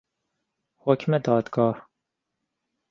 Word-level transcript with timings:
حکم 0.83 1.17
دادگاه 1.17 1.87